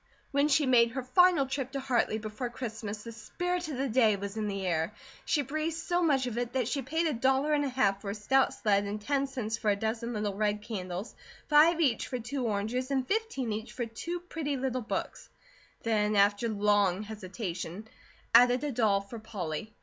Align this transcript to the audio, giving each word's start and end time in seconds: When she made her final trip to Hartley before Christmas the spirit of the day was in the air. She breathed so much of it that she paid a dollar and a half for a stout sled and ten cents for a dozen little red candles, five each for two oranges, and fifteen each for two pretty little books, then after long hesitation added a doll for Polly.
When 0.31 0.47
she 0.47 0.65
made 0.65 0.89
her 0.93 1.03
final 1.03 1.45
trip 1.45 1.73
to 1.73 1.79
Hartley 1.79 2.17
before 2.17 2.49
Christmas 2.49 3.03
the 3.03 3.11
spirit 3.11 3.67
of 3.69 3.77
the 3.77 3.87
day 3.87 4.15
was 4.15 4.35
in 4.35 4.47
the 4.47 4.65
air. 4.65 4.95
She 5.25 5.43
breathed 5.43 5.75
so 5.77 6.01
much 6.01 6.25
of 6.25 6.39
it 6.39 6.53
that 6.53 6.67
she 6.67 6.81
paid 6.81 7.05
a 7.05 7.13
dollar 7.13 7.53
and 7.53 7.63
a 7.63 7.69
half 7.69 8.01
for 8.01 8.09
a 8.09 8.15
stout 8.15 8.51
sled 8.51 8.85
and 8.85 8.99
ten 8.99 9.27
cents 9.27 9.57
for 9.59 9.69
a 9.69 9.75
dozen 9.75 10.11
little 10.13 10.33
red 10.33 10.63
candles, 10.63 11.13
five 11.49 11.79
each 11.79 12.07
for 12.07 12.17
two 12.17 12.47
oranges, 12.47 12.89
and 12.89 13.07
fifteen 13.07 13.53
each 13.53 13.73
for 13.73 13.85
two 13.85 14.19
pretty 14.21 14.57
little 14.57 14.81
books, 14.81 15.29
then 15.83 16.15
after 16.15 16.49
long 16.49 17.03
hesitation 17.03 17.87
added 18.33 18.63
a 18.63 18.71
doll 18.71 19.01
for 19.01 19.19
Polly. 19.19 19.71